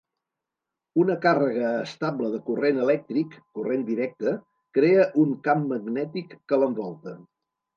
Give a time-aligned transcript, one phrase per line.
[1.01, 4.35] Una càrrega estable de corrent elèctric, corrent directe,
[4.79, 7.15] crea un camp magnètic que l'envolta.